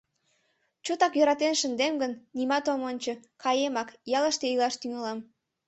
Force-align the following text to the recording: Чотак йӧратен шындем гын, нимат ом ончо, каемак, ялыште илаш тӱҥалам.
Чотак 0.85 1.13
йӧратен 1.17 1.53
шындем 1.61 1.93
гын, 2.01 2.11
нимат 2.37 2.65
ом 2.73 2.81
ончо, 2.89 3.13
каемак, 3.43 3.89
ялыште 4.17 4.45
илаш 4.53 4.75
тӱҥалам. 4.81 5.19